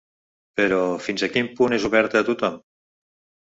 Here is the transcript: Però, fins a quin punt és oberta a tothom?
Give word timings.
Però, 0.61 0.79
fins 1.09 1.25
a 1.27 1.31
quin 1.35 1.51
punt 1.61 1.77
és 1.79 1.87
oberta 1.93 2.25
a 2.25 2.29
tothom? 2.33 2.61